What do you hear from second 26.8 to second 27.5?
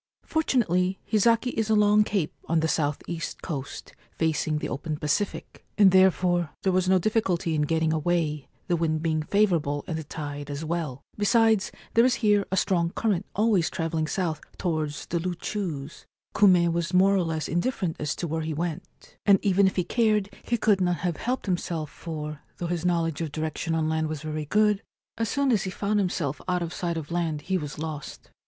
of land